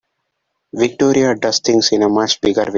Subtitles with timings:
[0.73, 2.67] Victoria does things in a much bigger way.